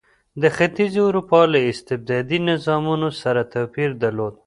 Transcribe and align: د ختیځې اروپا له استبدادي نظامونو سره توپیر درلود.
د 0.41 0.43
ختیځې 0.55 0.99
اروپا 1.09 1.41
له 1.53 1.59
استبدادي 1.71 2.39
نظامونو 2.49 3.09
سره 3.21 3.41
توپیر 3.53 3.89
درلود. 4.03 4.33